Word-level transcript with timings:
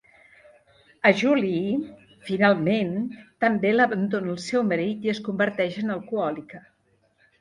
A 1.09 1.11
Julie, 1.19 1.75
finalment, 2.29 2.97
també 3.45 3.75
l'abandona 3.75 4.33
el 4.37 4.41
seu 4.47 4.65
marit 4.71 5.07
i 5.09 5.13
es 5.15 5.21
converteix 5.29 5.79
en 5.83 5.97
alcohòlica. 5.99 6.65